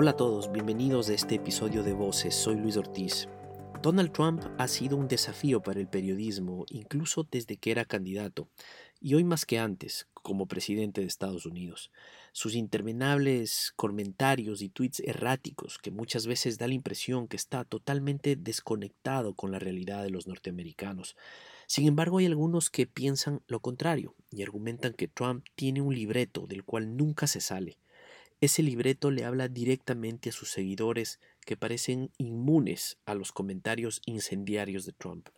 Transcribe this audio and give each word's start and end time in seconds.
Hola 0.00 0.12
a 0.12 0.16
todos, 0.16 0.52
bienvenidos 0.52 1.08
a 1.08 1.14
este 1.14 1.34
episodio 1.34 1.82
de 1.82 1.92
Voces, 1.92 2.32
soy 2.32 2.54
Luis 2.54 2.76
Ortiz. 2.76 3.28
Donald 3.82 4.12
Trump 4.12 4.44
ha 4.56 4.68
sido 4.68 4.96
un 4.96 5.08
desafío 5.08 5.60
para 5.60 5.80
el 5.80 5.88
periodismo, 5.88 6.66
incluso 6.70 7.26
desde 7.28 7.56
que 7.56 7.72
era 7.72 7.84
candidato, 7.84 8.48
y 9.00 9.14
hoy 9.14 9.24
más 9.24 9.44
que 9.44 9.58
antes, 9.58 10.06
como 10.14 10.46
presidente 10.46 11.00
de 11.00 11.08
Estados 11.08 11.46
Unidos. 11.46 11.90
Sus 12.30 12.54
interminables 12.54 13.72
comentarios 13.74 14.62
y 14.62 14.68
tweets 14.68 15.00
erráticos, 15.00 15.78
que 15.78 15.90
muchas 15.90 16.28
veces 16.28 16.58
da 16.58 16.68
la 16.68 16.74
impresión 16.74 17.26
que 17.26 17.36
está 17.36 17.64
totalmente 17.64 18.36
desconectado 18.36 19.34
con 19.34 19.50
la 19.50 19.58
realidad 19.58 20.04
de 20.04 20.10
los 20.10 20.28
norteamericanos. 20.28 21.16
Sin 21.66 21.88
embargo, 21.88 22.18
hay 22.18 22.26
algunos 22.26 22.70
que 22.70 22.86
piensan 22.86 23.42
lo 23.48 23.58
contrario 23.58 24.14
y 24.30 24.42
argumentan 24.44 24.92
que 24.92 25.08
Trump 25.08 25.44
tiene 25.56 25.80
un 25.80 25.92
libreto 25.92 26.46
del 26.46 26.62
cual 26.62 26.96
nunca 26.96 27.26
se 27.26 27.40
sale 27.40 27.78
ese 28.40 28.62
libreto 28.62 29.10
le 29.10 29.24
habla 29.24 29.48
directamente 29.48 30.28
a 30.28 30.32
sus 30.32 30.50
seguidores 30.50 31.18
que 31.44 31.56
parecen 31.56 32.10
inmunes 32.18 32.98
a 33.04 33.14
los 33.14 33.32
comentarios 33.32 34.00
incendiarios 34.06 34.86
de 34.86 34.92
Trump. 34.92 35.28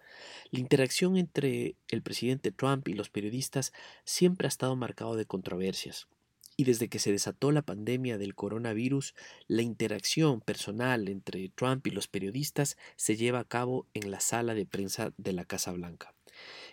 La 0.50 0.60
interacción 0.60 1.16
entre 1.16 1.76
el 1.88 2.02
presidente 2.02 2.52
Trump 2.52 2.88
y 2.88 2.94
los 2.94 3.08
periodistas 3.08 3.72
siempre 4.04 4.46
ha 4.46 4.48
estado 4.48 4.76
marcado 4.76 5.16
de 5.16 5.24
controversias. 5.24 6.08
Y 6.56 6.64
desde 6.64 6.88
que 6.88 6.98
se 6.98 7.10
desató 7.10 7.52
la 7.52 7.62
pandemia 7.62 8.18
del 8.18 8.34
coronavirus, 8.34 9.14
la 9.46 9.62
interacción 9.62 10.42
personal 10.42 11.08
entre 11.08 11.48
Trump 11.48 11.86
y 11.86 11.90
los 11.90 12.06
periodistas 12.06 12.76
se 12.96 13.16
lleva 13.16 13.38
a 13.38 13.44
cabo 13.44 13.86
en 13.94 14.10
la 14.10 14.20
sala 14.20 14.52
de 14.52 14.66
prensa 14.66 15.14
de 15.16 15.32
la 15.32 15.46
Casa 15.46 15.72
Blanca. 15.72 16.12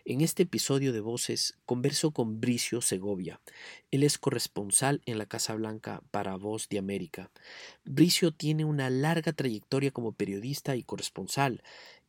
En 0.09 0.21
este 0.21 0.43
episodio 0.43 0.93
de 0.93 1.01
Voces 1.01 1.57
converso 1.65 2.11
con 2.11 2.39
Bricio 2.39 2.79
Segovia. 2.79 3.41
Él 3.91 4.03
es 4.03 4.17
corresponsal 4.17 5.01
en 5.05 5.17
la 5.17 5.25
Casa 5.25 5.53
Blanca 5.53 6.01
para 6.11 6.37
Voz 6.37 6.69
de 6.69 6.79
América. 6.79 7.29
Bricio 7.83 8.31
tiene 8.31 8.63
una 8.63 8.89
larga 8.89 9.33
trayectoria 9.33 9.91
como 9.91 10.13
periodista 10.13 10.77
y 10.77 10.83
corresponsal 10.83 11.61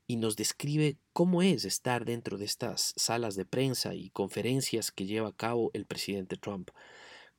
y 0.07 0.15
nos 0.15 0.37
describe 0.37 0.97
cómo 1.13 1.43
es 1.43 1.65
estar 1.65 2.05
dentro 2.05 2.39
de 2.39 2.45
estas 2.45 2.95
salas 2.97 3.35
de 3.35 3.47
prensa 3.47 3.97
y 3.97 4.11
conferencias 4.11 4.93
que 4.93 5.07
lleva 5.07 5.31
a 5.31 5.37
cabo 5.37 5.73
el 5.75 5.85
presidente 5.85 6.37
Trump. 6.37 6.71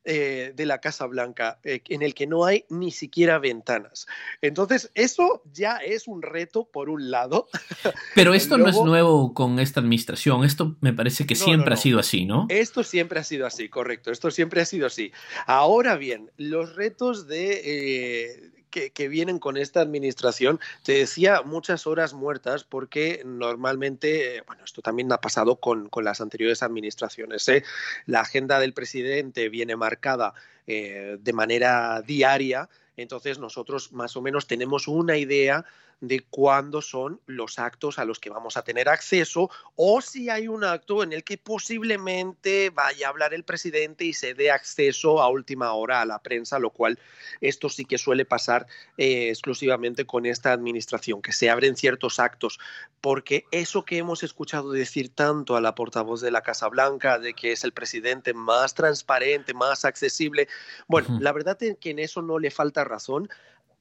Eh, 0.09 0.53
de 0.55 0.65
la 0.65 0.79
Casa 0.79 1.05
Blanca, 1.05 1.59
eh, 1.65 1.81
en 1.89 2.01
el 2.01 2.13
que 2.13 2.27
no 2.27 2.45
hay 2.45 2.63
ni 2.69 2.91
siquiera 2.91 3.39
ventanas. 3.39 4.07
Entonces, 4.41 4.89
eso 4.93 5.43
ya 5.51 5.79
es 5.79 6.07
un 6.07 6.21
reto 6.21 6.63
por 6.63 6.89
un 6.89 7.11
lado. 7.11 7.49
Pero 8.15 8.33
esto 8.33 8.57
no 8.57 8.69
es 8.69 8.77
nuevo 8.77 9.33
con 9.33 9.59
esta 9.59 9.81
administración, 9.81 10.45
esto 10.45 10.77
me 10.79 10.93
parece 10.93 11.25
que 11.25 11.35
siempre 11.35 11.73
ha 11.73 11.77
sido 11.77 11.99
así, 11.99 12.23
¿no? 12.23 12.45
Esto 12.47 12.85
siempre 12.85 13.19
ha 13.19 13.23
sido 13.25 13.45
así, 13.45 13.67
correcto, 13.67 14.09
esto 14.09 14.31
siempre 14.31 14.61
ha 14.61 14.65
sido 14.65 14.87
así. 14.87 15.11
Ahora 15.45 15.97
bien, 15.97 16.31
los 16.37 16.77
retos 16.77 17.27
de... 17.27 17.61
Eh, 17.65 18.56
que, 18.69 19.07
vienen 19.07 19.39
con 19.39 19.57
esta 19.57 19.81
administración, 19.81 20.59
te 20.83 20.93
decía 20.93 21.41
muchas 21.41 21.87
horas 21.87 22.13
muertas 22.13 22.63
porque 22.63 23.21
normalmente, 23.25 24.43
bueno, 24.45 24.63
esto 24.63 24.81
también 24.81 25.11
ha 25.11 25.21
pasado 25.21 25.55
con, 25.55 25.89
las 26.01 26.21
anteriores 26.21 26.63
administraciones. 26.63 27.47
¿eh? 27.49 27.63
La 28.05 28.21
agenda 28.21 28.59
del 28.59 28.73
presidente 28.73 29.49
viene 29.49 29.75
marcada 29.75 30.33
eh, 30.67 31.17
de 31.19 31.33
manera 31.33 32.01
diaria, 32.01 32.69
entonces 32.97 33.39
nosotros 33.39 33.93
más 33.93 34.17
o 34.17 34.21
menos 34.21 34.47
tenemos 34.47 34.87
una 34.87 35.17
idea 35.17 35.65
de 35.99 36.21
cuándo 36.29 36.81
son 36.81 37.19
los 37.25 37.57
actos 37.57 37.97
a 37.97 38.05
los 38.05 38.19
que 38.19 38.29
vamos 38.29 38.55
a 38.55 38.61
tener 38.61 38.87
acceso 38.87 39.49
o 39.75 40.01
si 40.01 40.29
hay 40.29 40.47
un 40.47 40.63
acto 40.63 41.01
en 41.01 41.11
el 41.11 41.23
que 41.23 41.37
posiblemente 41.37 42.69
vaya 42.69 43.07
a 43.07 43.09
hablar 43.09 43.33
el 43.33 43.43
presidente 43.43 44.05
y 44.05 44.13
se 44.13 44.35
dé 44.35 44.51
acceso 44.51 45.21
a 45.21 45.29
última 45.29 45.73
hora 45.73 46.01
a 46.01 46.05
la 46.05 46.19
prensa, 46.19 46.59
lo 46.59 46.69
cual 46.69 46.99
esto 47.41 47.69
sí 47.69 47.85
que 47.85 47.97
suele 47.97 48.25
pasar 48.25 48.67
eh, 48.97 49.29
exclusivamente 49.29 50.05
con 50.05 50.25
esta 50.25 50.51
administración, 50.51 51.21
que 51.21 51.31
se 51.31 51.49
abren 51.49 51.75
ciertos 51.75 52.19
actos, 52.19 52.59
porque 53.01 53.45
eso 53.51 53.83
que 53.83 53.97
hemos 53.97 54.21
escuchado 54.23 54.71
decir 54.71 55.09
tanto 55.09 55.55
a 55.55 55.61
la 55.61 55.73
portavoz 55.73 56.21
de 56.21 56.31
la 56.31 56.41
Casa 56.41 56.67
Blanca, 56.67 57.17
de 57.17 57.33
que 57.33 57.51
es 57.51 57.63
el 57.63 57.71
presidente 57.71 58.33
más 58.33 58.75
transparente, 58.75 59.53
más 59.53 59.83
accesible, 59.83 60.47
bueno, 60.87 61.17
la 61.19 61.31
verdad 61.31 61.57
es 61.61 61.77
que 61.79 61.91
en 61.91 61.99
eso 61.99 62.21
no 62.21 62.37
le 62.37 62.51
falta 62.51 62.83
razón. 62.87 63.29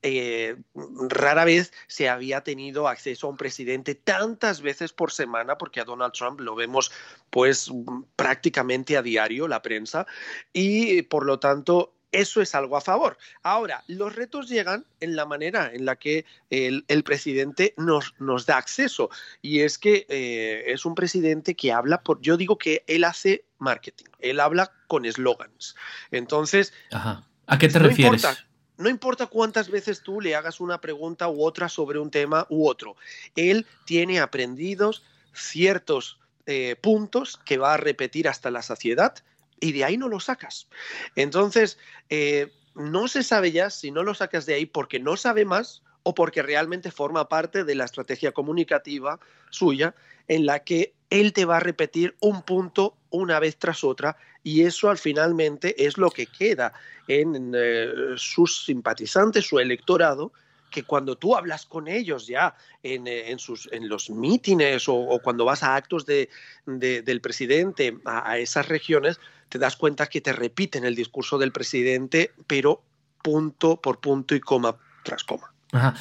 Eh, 0.03 0.57
rara 1.09 1.45
vez 1.45 1.73
se 1.89 2.09
había 2.09 2.43
tenido 2.43 2.87
acceso 2.87 3.27
a 3.27 3.31
un 3.31 3.37
presidente 3.37 3.95
tantas 3.95 4.61
veces 4.61 4.93
por 4.93 5.11
semana, 5.11 5.59
porque 5.59 5.81
a 5.81 5.85
Donald 5.85 6.13
Trump 6.13 6.41
lo 6.41 6.55
vemos 6.55 6.93
pues 7.31 7.73
prácticamente 8.15 8.97
a 8.97 9.03
diario, 9.03 9.49
la 9.49 9.63
prensa, 9.63 10.07
y 10.53 11.03
por 11.03 11.25
lo 11.25 11.41
tanto 11.41 11.97
eso 12.13 12.41
es 12.41 12.55
algo 12.55 12.77
a 12.77 12.81
favor. 12.81 13.19
Ahora, 13.43 13.85
los 13.89 14.15
retos 14.15 14.49
llegan 14.49 14.87
en 15.01 15.17
la 15.17 15.27
manera 15.27 15.71
en 15.73 15.85
la 15.85 15.97
que 15.97 16.25
el, 16.51 16.85
presidente 17.05 17.75
nos, 17.77 18.15
nos, 18.19 18.47
da 18.47 18.57
acceso. 18.59 19.11
Y 19.43 19.61
es 19.61 19.77
que 19.77 20.07
eh, 20.09 20.65
es 20.69 20.87
un 20.87 20.95
presidente 20.95 21.55
que 21.55 21.73
habla 21.73 22.03
por, 22.03 22.21
yo 22.21 22.37
digo 22.37 22.59
que 22.59 22.85
él 22.87 23.05
hace 23.05 23.45
marketing, 23.59 24.07
él 24.21 24.41
habla 24.41 24.73
con 24.87 25.05
eslogans. 25.05 25.75
Entonces, 26.11 26.73
¿a 26.91 27.59
qué 27.59 27.69
te 27.69 27.79
refieres? 27.79 28.25
No 28.79 28.89
importa 28.89 29.27
cuántas 29.27 29.71
veces 29.71 30.03
tú 30.03 30.21
le 30.21 30.35
hagas 30.35 30.61
una 30.61 30.81
pregunta 30.81 31.29
u 31.29 31.45
otra 31.45 31.69
sobre 31.69 31.99
un 31.99 32.11
tema 32.11 32.47
u 32.51 32.69
otro, 32.69 32.97
él 33.35 33.67
tiene 33.85 34.21
aprendidos 34.21 35.03
ciertos 35.33 36.19
eh, 36.47 36.77
puntos 36.81 37.39
que 37.45 37.59
va 37.59 37.75
a 37.75 37.79
repetir 37.79 38.29
hasta 38.29 38.51
la 38.51 38.63
saciedad 38.63 39.15
y 39.61 39.73
de 39.73 39.85
ahí 39.85 39.97
no 39.97 40.09
lo 40.09 40.21
sacas. 40.21 40.69
Entonces, 41.15 41.79
eh, 42.09 42.53
no 42.75 43.09
se 43.09 43.23
sabe 43.23 43.53
ya 43.53 43.71
si 43.71 43.91
no 43.91 44.03
lo 44.03 44.15
sacas 44.15 44.47
de 44.47 44.55
ahí 44.55 44.67
porque 44.67 45.01
no 45.01 45.17
sabe 45.17 45.45
más 45.45 45.83
o 46.03 46.15
porque 46.15 46.43
realmente 46.43 46.91
forma 46.91 47.29
parte 47.29 47.65
de 47.65 47.75
la 47.75 47.85
estrategia 47.85 48.33
comunicativa 48.33 49.19
suya 49.51 49.95
en 50.29 50.47
la 50.47 50.61
que 50.61 50.95
él 51.11 51.33
te 51.33 51.45
va 51.45 51.59
a 51.59 51.61
repetir 51.61 52.17
un 52.21 52.43
punto 52.43 52.97
una 53.11 53.39
vez 53.41 53.57
tras 53.57 53.85
otra 53.85 54.17
y 54.43 54.63
eso 54.63 54.91
al 54.91 54.99
finalmente 54.99 55.87
es 55.87 55.99
lo 55.99 56.11
que 56.11 56.27
queda 56.27 56.73
en 57.09 57.53
eh, 57.55 57.89
sus 58.17 58.65
simpatizantes, 58.65 59.47
su 59.47 59.59
electorado, 59.59 60.33
que 60.71 60.83
cuando 60.83 61.17
tú 61.17 61.37
hablas 61.37 61.65
con 61.67 61.89
ellos 61.89 62.27
ya 62.27 62.55
en, 62.83 63.07
eh, 63.07 63.35
sus, 63.39 63.69
en 63.73 63.89
los 63.89 64.11
mítines 64.11 64.85
o, 64.89 65.21
cuando 65.23 65.45
vas 65.45 65.63
a 65.63 65.75
actos 65.75 66.05
de, 66.07 66.29
del 66.67 67.21
presidente 67.21 67.99
a, 68.05 68.39
esas 68.39 68.69
regiones, 68.69 69.19
te 69.49 69.59
das 69.59 69.77
cuenta 69.77 70.07
que 70.07 70.21
te 70.21 70.33
repiten 70.33 70.85
el 70.85 70.95
discurso 70.95 71.39
del 71.39 71.53
presidente, 71.53 72.33
pero 72.47 72.83
punto 73.23 73.81
por 73.81 74.01
punto 74.01 74.35
y 74.35 74.41
coma 74.41 74.77
tras 75.03 75.25
coma. 75.25 75.56
Ajá. 75.73 75.95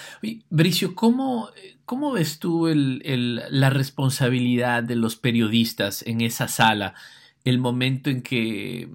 Bricio, 0.49 0.95
¿cómo, 0.95 1.49
¿cómo 1.85 2.11
ves 2.11 2.39
tú 2.39 2.67
el, 2.67 3.41
la 3.49 3.69
responsabilidad 3.69 4.83
de 4.83 4.95
los 4.95 5.15
periodistas 5.15 6.03
en 6.03 6.21
esa 6.21 6.47
sala? 6.47 6.93
El 7.43 7.59
momento 7.59 8.09
en 8.09 8.21
que 8.21 8.89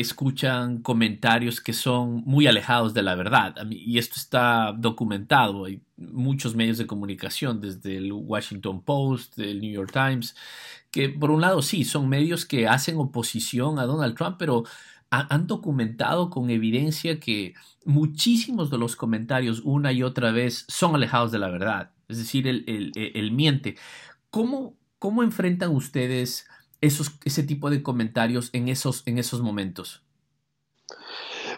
escuchan 0.00 0.82
comentarios 0.82 1.60
que 1.60 1.72
son 1.72 2.22
muy 2.26 2.46
alejados 2.46 2.94
de 2.94 3.02
la 3.02 3.14
verdad. 3.14 3.54
Y 3.70 3.98
esto 3.98 4.14
está 4.16 4.74
documentado. 4.76 5.66
Hay 5.66 5.82
muchos 5.96 6.56
medios 6.56 6.78
de 6.78 6.86
comunicación, 6.86 7.60
desde 7.60 7.96
el 7.98 8.12
Washington 8.12 8.82
Post, 8.82 9.38
el 9.38 9.60
New 9.60 9.72
York 9.72 9.92
Times, 9.92 10.34
que 10.90 11.08
por 11.08 11.30
un 11.30 11.40
lado 11.40 11.62
sí, 11.62 11.84
son 11.84 12.08
medios 12.08 12.44
que 12.44 12.66
hacen 12.66 12.96
oposición 12.98 13.78
a 13.78 13.84
Donald 13.84 14.16
Trump, 14.16 14.36
pero 14.38 14.64
han 15.20 15.46
documentado 15.46 16.30
con 16.30 16.50
evidencia 16.50 17.20
que 17.20 17.54
muchísimos 17.84 18.70
de 18.70 18.78
los 18.78 18.96
comentarios 18.96 19.60
una 19.64 19.92
y 19.92 20.02
otra 20.02 20.32
vez 20.32 20.64
son 20.68 20.94
alejados 20.94 21.32
de 21.32 21.38
la 21.38 21.50
verdad. 21.50 21.90
Es 22.08 22.18
decir, 22.18 22.46
el, 22.46 23.32
miente. 23.32 23.76
¿Cómo, 24.30 24.76
¿Cómo 24.98 25.22
enfrentan 25.22 25.70
ustedes 25.70 26.46
esos, 26.80 27.12
ese 27.24 27.42
tipo 27.42 27.70
de 27.70 27.82
comentarios 27.82 28.50
en 28.52 28.68
esos, 28.68 29.02
en 29.06 29.18
esos 29.18 29.40
momentos? 29.40 30.02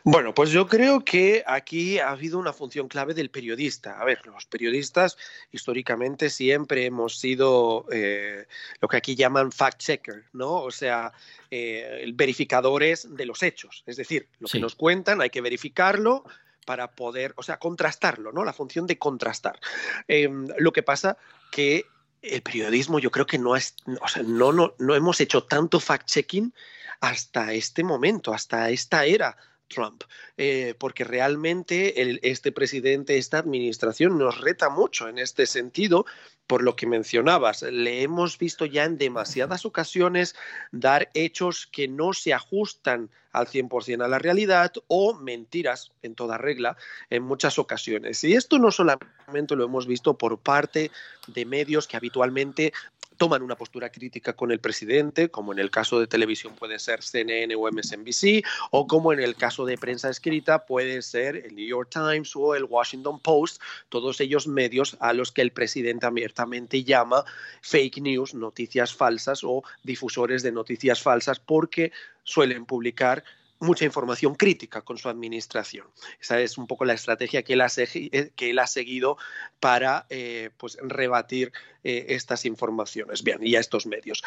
Bueno, 0.08 0.32
pues 0.32 0.50
yo 0.50 0.68
creo 0.68 1.04
que 1.04 1.42
aquí 1.48 1.98
ha 1.98 2.10
habido 2.10 2.38
una 2.38 2.52
función 2.52 2.86
clave 2.86 3.12
del 3.12 3.28
periodista. 3.28 4.00
A 4.00 4.04
ver, 4.04 4.24
los 4.24 4.46
periodistas 4.46 5.18
históricamente 5.50 6.30
siempre 6.30 6.84
hemos 6.84 7.18
sido 7.18 7.86
eh, 7.90 8.46
lo 8.80 8.86
que 8.86 8.98
aquí 8.98 9.16
llaman 9.16 9.50
fact-checker, 9.50 10.26
¿no? 10.32 10.62
O 10.62 10.70
sea, 10.70 11.12
eh, 11.50 12.08
verificadores 12.14 13.16
de 13.16 13.26
los 13.26 13.42
hechos. 13.42 13.82
Es 13.84 13.96
decir, 13.96 14.28
lo 14.38 14.46
que 14.46 14.60
nos 14.60 14.76
cuentan 14.76 15.20
hay 15.20 15.30
que 15.30 15.40
verificarlo 15.40 16.22
para 16.64 16.92
poder, 16.92 17.34
o 17.36 17.42
sea, 17.42 17.58
contrastarlo, 17.58 18.30
¿no? 18.30 18.44
La 18.44 18.52
función 18.52 18.86
de 18.86 18.98
contrastar. 18.98 19.58
Em, 20.06 20.46
lo 20.56 20.72
que 20.72 20.84
pasa 20.84 21.18
que 21.50 21.84
el 22.22 22.42
periodismo 22.42 23.00
yo 23.00 23.10
creo 23.10 23.26
que 23.26 23.38
no, 23.38 23.56
es, 23.56 23.74
o 24.00 24.06
sea, 24.06 24.22
no, 24.22 24.52
no, 24.52 24.76
no 24.78 24.94
hemos 24.94 25.20
hecho 25.20 25.42
tanto 25.42 25.80
fact-checking 25.80 26.52
hasta 27.00 27.54
este 27.54 27.82
momento, 27.82 28.32
hasta 28.32 28.70
esta 28.70 29.04
era 29.04 29.36
Trump, 29.68 30.04
eh, 30.36 30.74
porque 30.78 31.04
realmente 31.04 32.28
este 32.28 32.52
presidente, 32.52 33.18
esta 33.18 33.38
administración 33.38 34.18
nos 34.18 34.40
reta 34.40 34.68
mucho 34.68 35.08
en 35.08 35.18
este 35.18 35.46
sentido, 35.46 36.06
por 36.46 36.62
lo 36.62 36.76
que 36.76 36.86
mencionabas. 36.86 37.62
Le 37.62 38.02
hemos 38.02 38.38
visto 38.38 38.66
ya 38.66 38.84
en 38.84 38.98
demasiadas 38.98 39.66
ocasiones 39.66 40.36
dar 40.70 41.10
hechos 41.14 41.66
que 41.66 41.88
no 41.88 42.12
se 42.12 42.32
ajustan 42.32 43.10
al 43.32 43.48
100% 43.48 44.02
a 44.02 44.08
la 44.08 44.18
realidad 44.18 44.72
o 44.86 45.12
mentiras 45.14 45.92
en 46.02 46.14
toda 46.14 46.38
regla 46.38 46.76
en 47.10 47.22
muchas 47.22 47.58
ocasiones. 47.58 48.24
Y 48.24 48.32
esto 48.32 48.58
no 48.58 48.70
solamente 48.70 49.56
lo 49.56 49.64
hemos 49.64 49.86
visto 49.86 50.16
por 50.16 50.38
parte 50.38 50.90
de 51.26 51.44
medios 51.44 51.86
que 51.86 51.98
habitualmente 51.98 52.72
toman 53.16 53.42
una 53.42 53.56
postura 53.56 53.90
crítica 53.90 54.34
con 54.34 54.50
el 54.50 54.60
presidente, 54.60 55.30
como 55.30 55.52
en 55.52 55.58
el 55.58 55.70
caso 55.70 56.00
de 56.00 56.06
televisión 56.06 56.54
puede 56.54 56.78
ser 56.78 57.02
CNN 57.02 57.54
o 57.54 57.70
MSNBC, 57.70 58.44
o 58.70 58.86
como 58.86 59.12
en 59.12 59.20
el 59.20 59.36
caso 59.36 59.64
de 59.64 59.78
prensa 59.78 60.10
escrita 60.10 60.66
puede 60.66 61.02
ser 61.02 61.36
el 61.36 61.54
New 61.54 61.66
York 61.66 61.90
Times 61.90 62.34
o 62.36 62.54
el 62.54 62.64
Washington 62.64 63.20
Post, 63.20 63.60
todos 63.88 64.20
ellos 64.20 64.46
medios 64.46 64.96
a 65.00 65.12
los 65.12 65.32
que 65.32 65.42
el 65.42 65.52
presidente 65.52 66.06
abiertamente 66.06 66.84
llama 66.84 67.24
fake 67.62 67.98
news, 67.98 68.34
noticias 68.34 68.94
falsas 68.94 69.42
o 69.44 69.62
difusores 69.82 70.42
de 70.42 70.52
noticias 70.52 71.02
falsas, 71.02 71.40
porque 71.40 71.92
suelen 72.24 72.66
publicar 72.66 73.24
mucha 73.58 73.84
información 73.84 74.34
crítica 74.34 74.82
con 74.82 74.98
su 74.98 75.08
administración. 75.08 75.86
Esa 76.20 76.40
es 76.40 76.58
un 76.58 76.66
poco 76.66 76.84
la 76.84 76.94
estrategia 76.94 77.42
que 77.42 77.54
él 77.54 77.60
ha, 77.60 77.68
eh, 77.76 78.66
seguido 78.66 79.16
para 79.60 80.06
eh, 80.10 80.50
pues, 80.56 80.76
rebatir 80.82 81.52
eh, 81.84 82.06
estas 82.10 82.44
informaciones 82.44 83.22
bien, 83.22 83.38
y 83.42 83.56
a 83.56 83.60
estos 83.60 83.86
medios. 83.86 84.22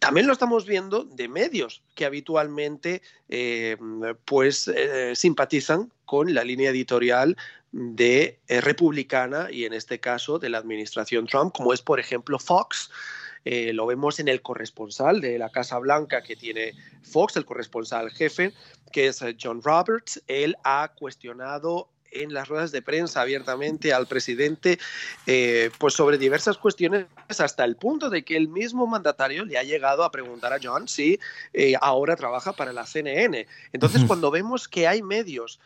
También 0.00 0.26
lo 0.26 0.32
estamos 0.32 0.66
viendo 0.66 1.04
de 1.04 1.28
medios 1.28 1.82
que 1.94 2.04
habitualmente 2.04 3.02
pues, 4.24 4.70
simpatizan 5.14 5.92
con 6.04 6.34
la 6.34 6.44
línea 6.44 6.70
editorial 6.70 7.36
de 7.72 8.38
republicana 8.48 9.48
y 9.50 9.64
en 9.64 9.72
este 9.72 10.00
caso 10.00 10.38
de 10.38 10.48
la 10.48 10.58
administración 10.58 11.26
Trump, 11.26 11.52
como 11.54 11.72
es 11.72 11.82
por 11.82 11.98
ejemplo 11.98 12.38
Fox, 12.38 12.90
eh, 13.48 13.72
lo 13.72 13.86
vemos 13.86 14.18
en 14.18 14.26
el 14.26 14.42
corresponsal 14.42 15.20
de 15.20 15.38
la 15.38 15.50
Casa 15.50 15.78
Blanca 15.78 16.20
que 16.20 16.34
tiene 16.34 16.72
Fox, 17.02 17.36
el 17.36 17.44
corresponsal 17.44 18.10
jefe, 18.10 18.52
que 18.90 19.06
es 19.06 19.22
eh, 19.22 19.36
John 19.40 19.62
Roberts. 19.62 20.20
Él 20.26 20.56
ha 20.64 20.90
cuestionado 20.98 21.88
en 22.10 22.34
las 22.34 22.48
ruedas 22.48 22.72
de 22.72 22.82
prensa 22.82 23.20
abiertamente 23.20 23.92
al 23.92 24.08
presidente 24.08 24.80
eh, 25.28 25.70
pues 25.78 25.94
sobre 25.94 26.18
diversas 26.18 26.58
cuestiones 26.58 27.06
hasta 27.28 27.64
el 27.64 27.76
punto 27.76 28.10
de 28.10 28.24
que 28.24 28.36
el 28.36 28.48
mismo 28.48 28.88
mandatario 28.88 29.44
le 29.44 29.58
ha 29.58 29.62
llegado 29.62 30.02
a 30.02 30.10
preguntar 30.10 30.52
a 30.52 30.58
John 30.60 30.88
si 30.88 31.20
ahora 31.80 32.16
trabaja 32.16 32.52
para 32.52 32.72
la 32.72 32.84
CNN. 32.84 33.46
Entonces 33.72 34.02
cuando 34.08 34.32
vemos 34.32 34.66
que 34.66 34.88
hay 34.88 35.02
medios 35.02 35.60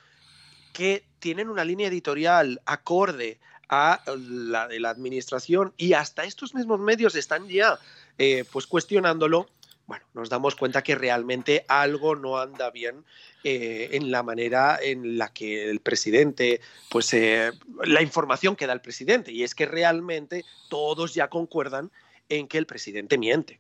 que 0.75 1.05
tienen 1.19 1.49
una 1.49 1.65
línea 1.65 1.89
editorial 1.89 2.61
acorde 2.67 3.39
a 3.71 4.03
la 4.07 4.67
de 4.67 4.81
la 4.81 4.91
administración 4.91 5.73
y 5.77 5.93
hasta 5.93 6.25
estos 6.25 6.55
mismos 6.55 6.81
medios 6.81 7.15
están 7.15 7.49
ya 7.49 7.79
eh, 8.19 8.45
pues 8.53 8.67
cuestionándolo, 8.67 9.49
bueno, 9.87 10.05
nos 10.13 10.29
damos 10.29 10.57
cuenta 10.57 10.83
que 10.83 10.97
realmente 10.97 11.65
algo 11.69 12.17
no 12.17 12.39
anda 12.39 12.71
bien 12.71 13.05
eh, 13.45 13.91
en 13.93 14.11
la 14.11 14.23
manera 14.23 14.79
en 14.83 15.17
la 15.17 15.33
que 15.33 15.71
el 15.71 15.81
presidente, 15.81 16.61
pues 16.91 17.15
eh, 17.15 17.53
la 17.85 18.03
información 18.03 18.57
que 18.57 18.67
da 18.67 18.73
el 18.73 18.81
presidente, 18.81 19.33
y 19.33 19.45
es 19.45 19.55
que 19.55 19.67
realmente 19.67 20.45
todos 20.69 21.15
ya 21.15 21.29
concuerdan 21.29 21.91
en 22.31 22.47
que 22.47 22.59
el 22.59 22.65
presidente 22.65 23.19
miente. 23.19 23.59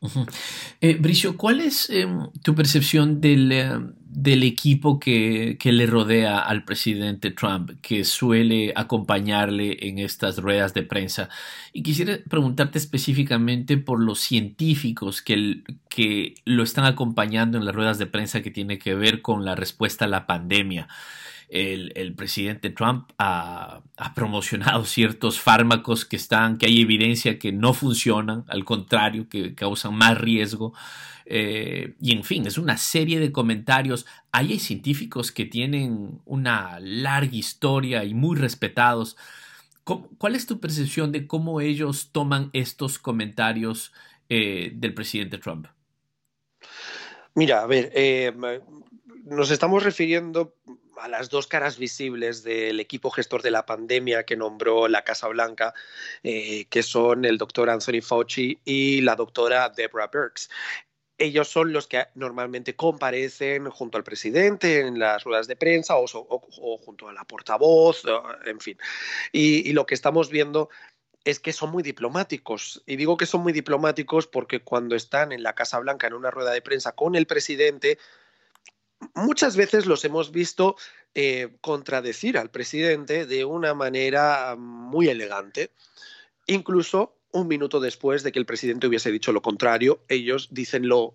Eh, 0.80 0.94
Bricio, 0.94 1.36
¿cuál 1.36 1.60
es 1.60 1.90
em, 1.90 2.30
tu 2.42 2.54
percepción 2.54 3.20
del, 3.20 3.52
em, 3.52 3.92
del 3.98 4.44
equipo 4.44 4.98
que, 4.98 5.58
que, 5.60 5.72
le 5.72 5.86
rodea 5.86 6.38
al 6.38 6.64
presidente 6.64 7.32
Trump, 7.32 7.72
que 7.82 8.04
suele 8.04 8.72
acompañarle 8.76 9.88
en 9.88 9.98
estas 9.98 10.38
ruedas 10.38 10.72
de 10.72 10.84
prensa? 10.84 11.28
Y 11.72 11.82
quisiera 11.82 12.18
preguntarte 12.28 12.78
específicamente 12.78 13.76
por 13.76 14.00
los 14.00 14.20
científicos 14.20 15.20
que, 15.20 15.62
que 15.88 16.36
lo 16.44 16.62
están 16.62 16.84
acompañando 16.84 17.58
en 17.58 17.64
las 17.64 17.74
ruedas 17.74 17.98
de 17.98 18.06
prensa 18.06 18.40
que 18.40 18.52
tiene 18.52 18.78
que 18.78 18.94
ver 18.94 19.20
con 19.20 19.44
la 19.44 19.56
respuesta 19.56 20.04
a 20.04 20.08
la 20.08 20.26
pandemia 20.26 20.88
el, 21.50 22.14
presidente 22.14 22.70
Trump 22.70 23.10
ha, 23.18 23.82
promocionado 24.14 24.84
ciertos 24.84 25.40
fármacos 25.40 26.04
que 26.04 26.16
están, 26.16 26.58
que 26.58 26.66
hay 26.66 26.80
evidencia 26.80 27.38
que 27.38 27.52
no 27.52 27.74
funcionan, 27.74 28.44
al 28.48 28.64
contrario, 28.64 29.28
que 29.28 29.54
causan 29.54 29.94
más 29.94 30.18
riesgo. 30.18 30.72
Eh, 31.26 31.94
y 32.00 32.12
en 32.12 32.24
fin, 32.24 32.46
es 32.46 32.56
una 32.56 32.76
serie 32.76 33.18
de 33.18 33.32
comentarios. 33.32 34.06
Hay 34.32 34.58
científicos 34.60 35.32
que 35.32 35.44
tienen 35.44 36.20
una 36.24 36.78
larga 36.80 37.36
historia 37.36 38.04
y 38.04 38.14
muy 38.14 38.36
respetados. 38.36 39.16
¿Cuál 39.84 40.36
es 40.36 40.46
tu 40.46 40.60
percepción 40.60 41.10
de 41.10 41.26
cómo 41.26 41.60
ellos 41.60 42.10
toman 42.12 42.50
estos 42.52 43.00
comentarios 43.00 43.92
eh, 44.28 44.70
del 44.74 44.94
presidente 44.94 45.38
Trump? 45.38 45.66
Mira, 47.34 47.62
a 47.62 47.66
ver, 47.66 47.90
eh, 47.94 48.32
nos 49.24 49.50
estamos 49.50 49.82
refiriendo 49.82 50.54
a 51.00 51.08
las 51.08 51.30
dos 51.30 51.46
caras 51.46 51.78
visibles 51.78 52.42
del 52.42 52.80
equipo 52.80 53.10
gestor 53.10 53.42
de 53.42 53.50
la 53.50 53.66
pandemia 53.66 54.24
que 54.24 54.36
nombró 54.36 54.88
la 54.88 55.02
Casa 55.02 55.28
Blanca, 55.28 55.74
eh, 56.22 56.66
que 56.66 56.82
son 56.82 57.24
el 57.24 57.38
doctor 57.38 57.70
Anthony 57.70 58.02
Fauci 58.02 58.60
y 58.64 59.00
la 59.00 59.16
doctora 59.16 59.68
Deborah 59.68 60.10
Birx 60.12 60.48
ellos 61.20 61.48
son 61.48 61.72
los 61.74 61.86
que 61.86 62.06
normalmente 62.14 62.74
comparecen 62.74 63.68
junto 63.68 63.98
al 63.98 64.04
presidente 64.04 64.80
en 64.80 64.98
las 64.98 65.22
ruedas 65.22 65.46
de 65.46 65.54
prensa 65.54 65.98
o, 65.98 66.06
junto 66.78 67.08
a 67.08 67.12
la 67.12 67.24
portavoz, 67.24 68.04
en 68.46 68.58
fin. 68.58 68.78
y, 69.30 69.70
lo 69.74 69.84
que 69.84 69.94
estamos 69.94 70.30
viendo 70.30 70.70
es 71.24 71.38
que 71.38 71.52
son 71.52 71.70
muy 71.70 71.82
diplomáticos. 71.82 72.82
Y 72.86 72.96
digo 72.96 73.16
que 73.16 73.26
son 73.26 73.42
muy 73.42 73.52
diplomáticos 73.52 74.26
porque 74.26 74.60
cuando 74.60 74.96
están 74.96 75.32
en 75.32 75.42
la 75.42 75.54
Casa 75.54 75.78
Blanca 75.78 76.06
en 76.06 76.14
una 76.14 76.30
rueda 76.30 76.52
de 76.52 76.62
prensa 76.62 76.92
con 76.92 77.14
el 77.14 77.26
presidente, 77.26 77.98
muchas 79.14 79.56
veces 79.56 79.86
los 79.86 80.04
hemos 80.04 80.32
visto 80.32 80.76
eh, 81.14 81.56
contradecir 81.60 82.38
al 82.38 82.50
presidente 82.50 83.26
de 83.26 83.44
una 83.44 83.74
manera 83.74 84.56
muy 84.56 85.08
elegante. 85.08 85.72
Incluso 86.46 87.19
un 87.32 87.48
minuto 87.48 87.80
después 87.80 88.22
de 88.22 88.32
que 88.32 88.38
el 88.38 88.46
presidente 88.46 88.86
hubiese 88.86 89.10
dicho 89.10 89.32
lo 89.32 89.42
contrario, 89.42 90.00
ellos 90.08 90.48
dicen 90.50 90.88
lo 90.88 91.14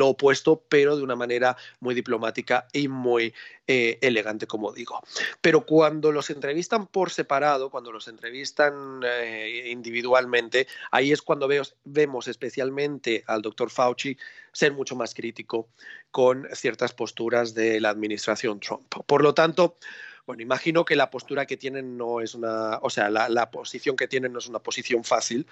opuesto, 0.00 0.62
pero 0.68 0.96
de 0.96 1.02
una 1.02 1.16
manera 1.16 1.56
muy 1.80 1.94
diplomática 1.94 2.66
y 2.72 2.88
muy 2.88 3.34
eh, 3.66 3.98
elegante, 4.00 4.46
como 4.46 4.72
digo. 4.72 5.00
Pero 5.40 5.66
cuando 5.66 6.12
los 6.12 6.30
entrevistan 6.30 6.86
por 6.86 7.10
separado, 7.10 7.70
cuando 7.70 7.92
los 7.92 8.08
entrevistan 8.08 9.00
eh, 9.04 9.68
individualmente, 9.70 10.66
ahí 10.90 11.12
es 11.12 11.22
cuando 11.22 11.48
vemos 11.84 12.28
especialmente 12.28 13.24
al 13.26 13.42
doctor 13.42 13.70
Fauci 13.70 14.16
ser 14.52 14.72
mucho 14.72 14.96
más 14.96 15.14
crítico 15.14 15.68
con 16.10 16.48
ciertas 16.54 16.92
posturas 16.92 17.54
de 17.54 17.80
la 17.80 17.90
administración 17.90 18.60
Trump. 18.60 18.86
Por 19.06 19.22
lo 19.22 19.34
tanto, 19.34 19.76
bueno, 20.26 20.42
imagino 20.42 20.84
que 20.84 20.96
la 20.96 21.08
postura 21.08 21.46
que 21.46 21.56
tienen 21.56 21.96
no 21.96 22.20
es 22.20 22.34
una, 22.34 22.78
o 22.82 22.90
sea, 22.90 23.08
la, 23.08 23.50
posición 23.50 23.96
que 23.96 24.08
tienen 24.08 24.32
no 24.32 24.40
es 24.40 24.48
una 24.48 24.58
posición 24.58 25.04
fácil, 25.04 25.46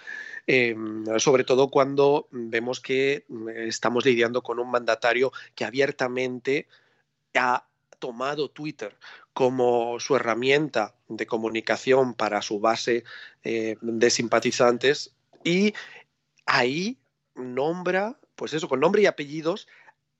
em, 0.47 1.05
sobre 1.19 1.45
todo 1.45 1.71
cuando 1.71 2.27
vemos 2.33 2.81
que 2.81 3.25
mm, 3.29 3.49
estamos 3.51 4.05
lidiando 4.05 4.43
con 4.43 4.59
un 4.59 4.71
mandatario 4.71 5.33
que 5.55 5.65
abiertamente 5.65 6.67
ha 7.35 7.67
tomado 8.01 8.51
Twitter 8.51 8.97
como 9.33 9.99
su 10.01 10.17
herramienta 10.17 10.95
de 11.09 11.27
comunicación 11.27 12.15
para 12.15 12.43
su 12.43 12.61
base 12.61 13.05
eh, 13.45 13.77
de 13.81 14.11
simpatizantes 14.11 15.15
y 15.45 15.75
ahí 16.47 16.99
nombra, 17.35 18.19
pues 18.37 18.55
eso, 18.55 18.69
con 18.69 18.81
nombre 18.81 19.03
y 19.03 19.07
apellidos 19.07 19.69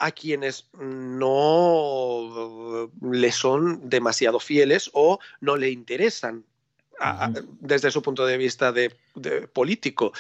a 0.05 0.11
quienes 0.11 0.69
no 0.79 2.91
le 3.01 3.33
son 3.33 3.89
demasiado 3.89 4.39
fieles 4.39 4.91
o 4.93 5.19
no 5.41 5.57
le 5.57 5.71
interesan 5.71 6.45
desde 7.61 7.91
su 7.91 8.03
punto 8.03 8.27
de 8.27 8.37
vista 8.37 8.71
de, 8.71 8.95
político. 9.53 10.13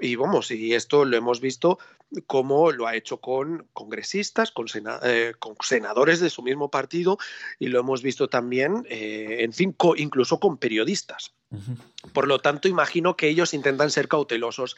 Y 0.00 0.16
vamos, 0.16 0.50
y 0.50 0.72
esto 0.72 1.04
lo 1.04 1.14
hemos 1.14 1.42
visto 1.42 1.78
como 2.26 2.72
lo 2.72 2.86
ha 2.86 2.96
hecho 2.96 3.18
con 3.18 3.66
congresistas, 3.74 4.50
con, 4.50 4.66
eh, 5.04 5.34
senadores 5.62 6.20
de 6.20 6.30
su 6.30 6.42
mismo 6.42 6.70
partido 6.70 7.18
y 7.58 7.68
lo 7.68 7.80
hemos 7.80 8.02
visto 8.02 8.28
también, 8.28 8.86
eh, 8.88 9.38
en 9.40 9.52
fin, 9.52 9.76
incluso 9.96 10.40
con 10.40 10.56
periodistas. 10.56 11.34
Por 12.14 12.28
lo 12.28 12.38
tanto, 12.38 12.68
imagino 12.68 13.14
que 13.14 13.28
ellos 13.28 13.52
intentan 13.52 13.90
ser 13.90 14.08
cautelosos 14.08 14.76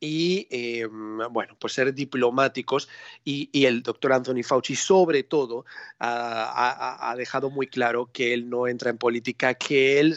y, 0.00 0.46
eh, 0.50 0.86
bueno, 0.86 1.56
pues 1.58 1.72
ser 1.72 1.94
diplomáticos 1.94 2.88
y, 3.24 3.64
el 3.66 3.82
doctor 3.82 4.12
Anthony 4.12 4.42
Fauci 4.44 4.76
sobre 4.76 5.22
todo 5.22 5.64
ha, 5.98 7.14
dejado 7.16 7.50
muy 7.50 7.66
claro 7.66 8.10
que 8.12 8.34
él 8.34 8.48
no 8.48 8.68
entra 8.68 8.90
en 8.90 8.98
política, 8.98 9.54
que 9.54 9.98
él 10.00 10.16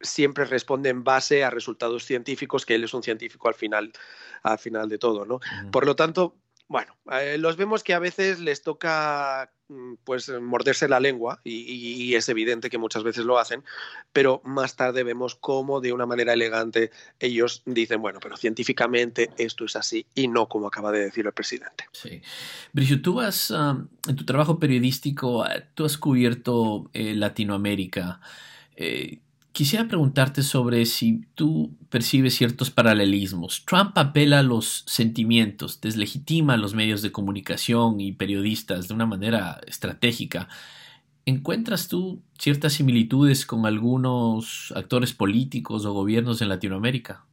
siempre 0.00 0.44
responde 0.44 0.88
en 0.88 1.04
base 1.04 1.44
a 1.44 1.50
resultados 1.50 2.04
científicos, 2.04 2.64
que 2.64 2.74
él 2.74 2.84
es 2.84 2.94
un 2.94 3.02
científico 3.02 3.48
al 3.48 3.54
final, 3.54 3.92
al 4.42 4.58
final 4.58 4.88
de 4.88 4.98
todo, 4.98 5.24
¿no? 5.24 5.40
Por 5.70 5.86
lo 5.86 5.94
tanto, 5.94 6.36
bueno, 6.68 6.94
eh, 7.10 7.38
los 7.38 7.56
vemos 7.56 7.82
que 7.82 7.94
a 7.94 7.98
veces 7.98 8.40
les 8.40 8.62
toca 8.62 9.50
mm, 9.68 9.94
pues 10.04 10.28
morderse 10.28 10.86
la 10.86 11.00
lengua 11.00 11.40
y, 11.42 12.14
es 12.14 12.28
evidente 12.28 12.68
que 12.68 12.78
muchas 12.78 13.02
veces 13.02 13.24
lo 13.24 13.38
hacen, 13.38 13.64
pero 14.12 14.42
más 14.44 14.76
tarde 14.76 15.02
vemos 15.02 15.34
cómo 15.34 15.80
de 15.80 15.92
una 15.92 16.04
manera 16.04 16.34
elegante 16.34 16.90
ellos 17.20 17.62
dicen, 17.64 18.02
bueno, 18.02 18.18
pero 18.20 18.36
científicamente 18.36 19.30
esto 19.38 19.64
es 19.64 19.76
así 19.76 20.06
y 20.14 20.28
no 20.28 20.46
como 20.46 20.66
acaba 20.66 20.92
de 20.92 21.04
decir 21.04 21.26
el 21.26 21.32
presidente. 21.32 21.84
Sí. 21.92 22.20
Bricio, 22.72 23.00
tú 23.00 23.20
has, 23.20 23.50
en 23.50 24.16
tu 24.16 24.24
trabajo 24.24 24.58
periodístico, 24.58 25.46
eh, 25.46 25.66
tú 25.74 25.86
has 25.86 25.96
cubierto 25.96 26.90
eh, 26.92 27.14
Latinoamérica. 27.14 28.20
Quisiera 29.58 29.88
preguntarte 29.88 30.44
sobre 30.44 30.86
si 30.86 31.24
tú 31.34 31.76
percibes 31.90 32.36
ciertos 32.36 32.70
paralelismos. 32.70 33.64
Trump 33.66 33.98
apela 33.98 34.38
a 34.38 34.44
los 34.44 34.84
sentimientos, 34.86 35.80
deslegitima 35.80 36.54
a 36.54 36.56
los 36.56 36.74
medios 36.74 37.02
de 37.02 37.10
comunicación 37.10 38.00
y 38.00 38.12
periodistas 38.12 38.86
de 38.86 38.94
una 38.94 39.04
manera 39.04 39.60
estratégica. 39.66 40.48
¿Encuentras 41.26 41.88
tú 41.88 42.22
ciertas 42.38 42.74
similitudes 42.74 43.46
con 43.46 43.66
algunos 43.66 44.72
actores 44.76 45.12
políticos 45.12 45.84
o 45.84 45.92
gobiernos 45.92 46.40
en 46.40 46.50
Latinoamérica? 46.50 47.24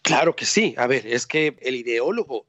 Claro 0.00 0.34
que 0.34 0.46
sí. 0.46 0.74
A 0.78 0.86
ver, 0.86 1.06
es 1.06 1.26
que 1.26 1.54
el 1.60 1.74
ideólogo 1.74 2.46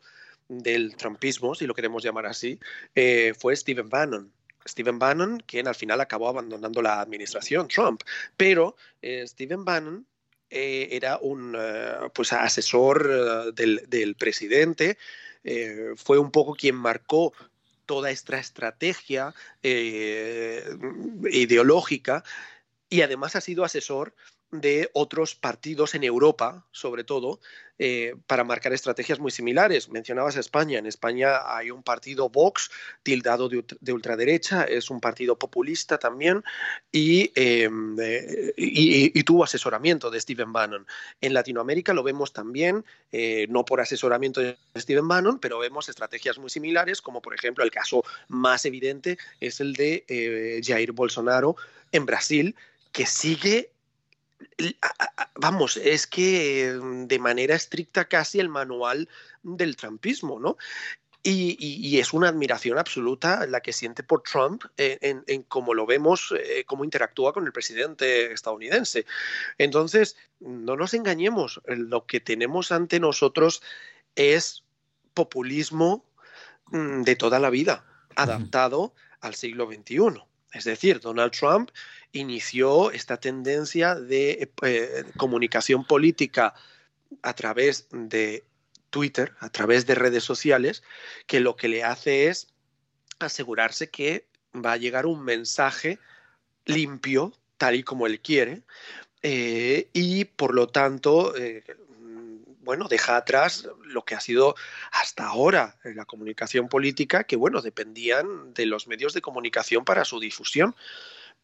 del 0.47 0.95
trumpismo, 0.95 1.55
si 1.55 1.67
lo 1.67 1.73
queremos 1.73 2.01
llamar 2.05 2.27
así, 2.27 2.57
eh, 2.95 3.33
fue 3.37 3.53
Stephen 3.57 3.89
Bannon. 3.89 4.31
Stephen 4.67 4.99
Bannon, 4.99 5.41
quien 5.45 5.67
al 5.67 5.75
final 5.75 6.01
acabó 6.01 6.29
abandonando 6.29 6.81
la 6.81 7.01
administración 7.01 7.67
Trump. 7.67 8.01
Pero 8.37 8.75
eh, 9.01 9.25
Stephen 9.27 9.65
Bannon 9.65 10.05
eh, 10.49 10.89
era 10.91 11.17
un 11.17 11.55
eh, 11.57 12.09
pues 12.13 12.33
asesor 12.33 13.53
del, 13.53 14.15
presidente, 14.15 14.97
fue 15.97 16.17
un 16.19 16.31
poco 16.31 16.55
quien 16.55 16.75
marcó 16.75 17.33
toda 17.85 18.09
esta 18.11 18.39
estrategia 18.39 19.35
ideológica 21.29 22.23
y 22.89 23.01
además 23.01 23.35
ha 23.35 23.41
sido 23.41 23.65
asesor 23.65 24.15
de 24.53 24.89
otros 24.93 25.35
partidos 25.35 25.95
en 25.95 26.03
Europa, 26.03 26.65
sobre 26.71 27.03
todo, 27.03 27.39
eh, 27.79 28.15
para 28.27 28.43
marcar 28.43 28.71
estrategias 28.71 29.19
muy 29.19 29.31
similares. 29.31 29.89
Mencionabas 29.89 30.35
España. 30.35 30.77
En 30.77 30.85
España 30.85 31.39
hay 31.43 31.71
un 31.71 31.81
partido 31.81 32.29
Vox 32.29 32.69
tildado 33.01 33.49
de, 33.49 33.91
ultraderecha, 33.91 34.63
es 34.63 34.91
un 34.91 35.01
partido 35.01 35.39
populista 35.39 35.97
también 35.97 36.43
em, 36.91 37.99
eh, 37.99 38.53
y, 38.55 39.19
y, 39.19 39.23
tuvo 39.23 39.43
asesoramiento 39.43 40.11
de 40.11 40.21
Stephen 40.21 40.53
Bannon. 40.53 40.85
En 41.19 41.33
Latinoamérica 41.33 41.95
lo 41.95 42.03
vemos 42.03 42.31
también, 42.31 42.85
eh, 43.11 43.47
no 43.49 43.65
por 43.65 43.81
asesoramiento 43.81 44.39
de 44.39 44.55
Stephen 44.77 45.07
Bannon, 45.07 45.39
pero 45.39 45.57
vemos 45.57 45.89
estrategias 45.89 46.37
muy 46.37 46.51
similares, 46.51 47.01
como 47.01 47.23
por 47.23 47.33
ejemplo 47.33 47.63
el 47.63 47.71
caso 47.71 48.03
más 48.27 48.65
evidente 48.65 49.17
es 49.39 49.59
el 49.59 49.73
de 49.73 50.61
Jair 50.63 50.91
Bolsonaro 50.91 51.55
en 51.91 52.05
Brasil, 52.05 52.55
que 52.91 53.07
sigue 53.07 53.72
vamos, 55.35 55.77
es 55.77 56.07
que 56.07 56.77
mm, 56.81 57.05
de 57.07 57.19
manera 57.19 57.55
estricta 57.55 58.05
casi 58.05 58.39
el 58.39 58.49
manual 58.49 59.09
del 59.41 59.75
trumpismo, 59.75 60.39
¿no? 60.39 60.57
Y, 61.25 61.99
es 61.99 62.11
una 62.11 62.27
admiración 62.27 62.77
absoluta 62.77 63.47
la 63.47 63.61
que 63.61 63.71
siente 63.71 64.03
por 64.03 64.23
Trump 64.23 64.65
en, 64.75 65.43
cómo 65.43 65.73
lo 65.73 65.85
vemos, 65.85 66.33
eh, 66.37 66.65
cómo 66.65 66.83
interactúa 66.83 67.31
con 67.31 67.45
el 67.45 67.53
presidente 67.53 68.33
estadounidense. 68.33 69.05
Entonces, 69.57 70.17
no 70.41 70.75
nos 70.75 70.93
engañemos, 70.93 71.61
lo 71.65 72.05
que 72.05 72.19
tenemos 72.19 72.73
ante 72.73 72.99
nosotros 72.99 73.61
es 74.15 74.63
populismo 75.13 76.05
mm, 76.65 77.03
de 77.03 77.15
toda 77.15 77.39
la 77.39 77.49
vida, 77.49 77.85
adaptado 78.17 78.93
al 79.21 79.35
siglo 79.35 79.67
XXI. 79.67 80.21
Es 80.51 80.65
decir, 80.65 80.99
Donald 80.99 81.31
Trump 81.31 81.71
inició 82.13 82.91
esta 82.91 83.17
tendencia 83.17 83.95
de 83.95 84.51
eh, 84.61 85.03
comunicación 85.17 85.83
política 85.83 86.53
a 87.21 87.33
través 87.33 87.87
de 87.91 88.45
Twitter, 88.89 89.33
a 89.39 89.49
través 89.49 89.85
de 89.85 89.95
redes 89.95 90.23
sociales, 90.23 90.83
que 91.27 91.39
lo 91.39 91.55
que 91.55 91.67
le 91.67 91.83
hace 91.83 92.27
es 92.27 92.53
asegurarse 93.19 93.89
que 93.89 94.27
va 94.55 94.73
a 94.73 94.77
llegar 94.77 95.05
un 95.07 95.23
mensaje 95.23 95.99
limpio, 96.65 97.33
tal 97.57 97.75
y 97.75 97.83
como 97.83 98.05
él 98.05 98.21
quiere, 98.21 98.61
eh, 99.23 99.89
y 99.93 100.25
por 100.25 100.53
lo 100.53 100.67
tanto, 100.67 101.35
eh, 101.35 101.63
bueno, 102.59 102.87
deja 102.87 103.17
atrás 103.17 103.67
lo 103.83 104.05
que 104.05 104.15
ha 104.15 104.19
sido 104.19 104.55
hasta 104.91 105.25
ahora 105.25 105.77
la 105.83 106.05
comunicación 106.05 106.69
política, 106.69 107.23
que 107.23 107.35
bueno, 107.35 107.61
dependían 107.61 108.53
de 108.53 108.67
los 108.67 108.87
medios 108.87 109.13
de 109.13 109.21
comunicación 109.21 109.85
para 109.85 110.05
su 110.05 110.19
difusión. 110.19 110.75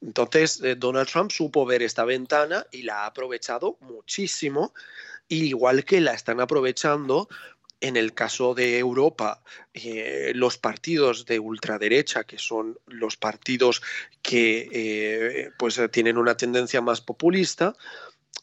Entonces, 0.01 0.62
eh, 0.63 0.75
Donald 0.75 1.08
Trump 1.08 1.32
supo 1.32 1.65
ver 1.65 1.82
esta 1.82 2.06
ventana 2.06 2.65
y 2.72 2.84
la 2.84 3.03
ha 3.03 3.06
aprovechado 3.08 3.77
muchísimo, 3.82 4.74
igual 5.27 5.84
que 5.84 6.00
la 6.01 6.13
están 6.13 6.39
aprovechando 6.39 7.27
en 7.82 7.96
el 7.96 8.13
caso 8.13 8.53
de 8.53 8.77
Europa, 8.77 9.41
eh, 9.74 10.34
los 10.36 10.58
partidos 10.58 11.25
de 11.25 11.39
ultraderecha, 11.39 12.25
que 12.25 12.38
son 12.38 12.77
los 12.88 13.15
partidos 13.15 13.82
que 14.22 14.70
eh, 14.72 15.51
pues 15.58 15.79
tienen 15.91 16.18
una 16.18 16.36
tendencia 16.36 16.82
más 16.82 17.00
populista, 17.00 17.75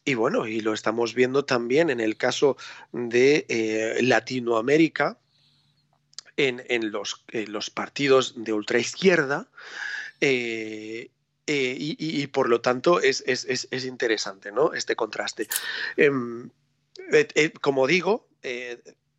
y 0.07 0.15
bueno, 0.15 0.47
y 0.47 0.61
lo 0.61 0.73
estamos 0.73 1.15
viendo 1.15 1.45
también 1.45 1.91
en 1.91 2.01
el 2.01 2.17
caso 2.17 2.57
de 2.93 3.99
Latinoamérica, 4.01 5.19
en, 6.37 6.93
los, 6.93 7.25
los, 7.33 7.71
partidos 7.71 8.35
de 8.37 8.53
ultraizquierda, 8.53 9.49
eh, 11.49 11.77
y, 11.79 12.27
por 12.27 12.49
lo 12.49 12.61
tanto 12.61 13.01
es, 13.01 13.23
interesante 13.85 14.51
¿no? 14.51 14.73
este 14.73 14.97
contraste. 14.97 15.47
Em, 15.97 16.51
eh, 17.13 17.29
eh, 17.35 17.51
como 17.61 17.87
digo, 17.87 18.29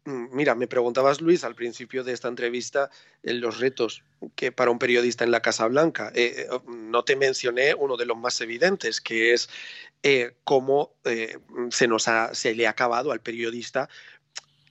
mm, 0.03 0.35
mira, 0.35 0.53
me 0.53 0.67
preguntabas 0.67 1.21
Luis 1.21 1.45
al 1.45 1.55
principio 1.55 2.03
de 2.03 2.11
esta 2.11 2.27
entrevista 2.27 2.89
en 3.23 3.39
los 3.39 3.59
retos 3.59 4.03
que 4.35 4.51
para 4.51 4.71
un 4.71 4.79
periodista 4.79 5.23
en 5.23 5.31
la 5.31 5.41
Casa 5.41 5.67
Blanca. 5.67 6.11
no 6.67 7.03
te 7.05 7.15
mencioné 7.15 7.73
uno 7.73 7.95
de 7.95 8.05
los 8.05 8.17
más 8.17 8.41
evidentes, 8.41 8.99
que 8.99 9.33
es 9.33 9.49
cómo 10.43 10.95
se, 11.71 11.87
nos 11.87 12.05
se 12.33 12.55
le 12.55 12.67
ha 12.67 12.71
acabado 12.71 13.13
al 13.13 13.21
periodista 13.21 13.87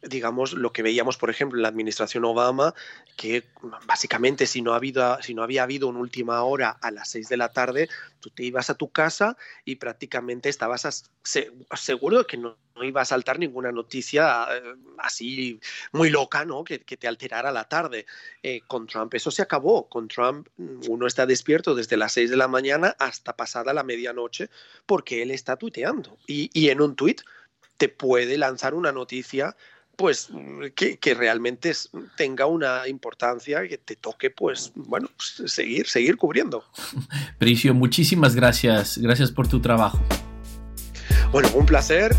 digamos, 0.08 0.52
lo 0.52 0.72
que 0.72 0.82
veíamos, 0.82 1.16
por 1.16 1.30
ejemplo, 1.30 1.58
en 1.58 1.62
la 1.62 1.68
administración 1.68 2.25
Obama, 2.25 2.75
que 3.16 3.44
básicamente 3.86 4.46
si 4.46 4.62
no, 4.62 4.72
ha 4.72 4.76
habido, 4.76 5.20
si 5.22 5.34
no 5.34 5.42
había 5.42 5.62
habido 5.62 5.88
una 5.88 6.00
última 6.00 6.42
hora 6.42 6.70
a 6.70 6.90
las 6.90 7.10
6 7.10 7.28
de 7.28 7.36
la 7.36 7.50
tarde, 7.50 7.88
tú 8.20 8.30
te 8.30 8.42
ibas 8.42 8.70
a 8.70 8.75
tu 8.75 8.90
casa 8.90 9.36
y 9.64 9.76
prácticamente 9.76 10.48
estabas 10.48 11.10
seguro 11.22 12.18
de 12.18 12.25
que 12.25 12.36
no, 12.36 12.56
iba 12.82 13.00
a 13.00 13.06
saltar 13.06 13.38
ninguna 13.38 13.72
noticia 13.72 14.46
eh, 14.50 14.75
así 14.98 15.60
muy 15.92 16.10
loca, 16.10 16.44
¿no? 16.44 16.62
Que, 16.62 16.78
te 16.78 17.08
alterara 17.08 17.50
la 17.50 17.64
tarde. 17.64 18.06
Eh, 18.42 18.60
con 18.66 18.86
Trump 18.86 19.14
eso 19.14 19.30
se 19.30 19.42
acabó. 19.42 19.88
Con 19.88 20.08
Trump 20.08 20.48
uno 20.88 21.06
está 21.06 21.26
despierto 21.26 21.75
desde 21.75 21.96
las 21.96 22.12
6 22.12 22.30
de 22.30 22.36
la 22.36 22.48
mañana 22.48 22.94
hasta 22.98 23.34
pasada 23.34 23.72
la 23.72 23.82
medianoche 23.82 24.50
porque 24.84 25.22
él 25.22 25.30
está 25.30 25.56
tuiteando. 25.56 26.18
Y, 26.26 26.50
y 26.52 26.68
en 26.68 26.80
un 26.80 26.96
tuit 26.96 27.22
te 27.76 27.88
puede 27.88 28.38
lanzar 28.38 28.75
una 28.75 28.92
noticia 28.92 29.56
pues 29.96 30.28
que, 30.74 30.98
que, 30.98 31.14
realmente 31.14 31.72
tenga 32.16 32.46
una 32.46 32.86
importancia 32.86 33.66
que 33.66 33.78
te 33.78 33.96
toque, 33.96 34.30
pues, 34.30 34.72
bueno, 34.74 35.08
pues, 35.16 35.50
seguir, 35.50 35.86
seguir 35.86 36.16
cubriendo. 36.16 36.64
Pricio, 37.38 37.74
muchísimas 37.74 38.34
gracias. 38.34 38.98
Gracias 38.98 39.32
por 39.32 39.48
tu 39.48 39.60
trabajo. 39.60 40.00
Bueno, 41.32 41.48
un 41.54 41.66
placer 41.66 42.14